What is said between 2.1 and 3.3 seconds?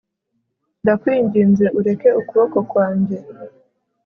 ukuboko kwanjye